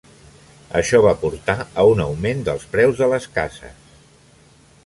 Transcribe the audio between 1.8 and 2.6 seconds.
un augment